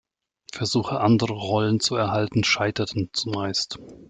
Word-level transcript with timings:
Versuche, 0.51 0.99
andere 0.99 1.33
Rollen 1.33 1.79
zu 1.79 1.95
erhalten, 1.95 2.43
scheiterten 2.43 3.11
zumeist. 3.13 3.77